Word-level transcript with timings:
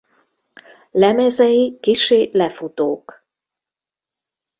Lemezei 0.91 1.77
kissé 1.79 2.29
lefutók. 2.31 3.25